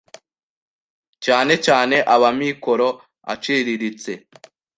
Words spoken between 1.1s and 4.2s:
cyane cyane ab'amikoro aciriritse,